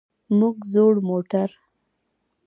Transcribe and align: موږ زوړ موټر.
موږ 0.37 0.57
زوړ 0.73 0.93
موټر. 1.09 1.49